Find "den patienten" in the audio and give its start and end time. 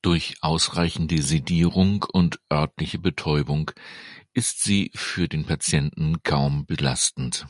5.28-6.22